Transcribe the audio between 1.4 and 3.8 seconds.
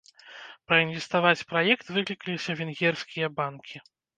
праект выклікаліся венгерскія банкі.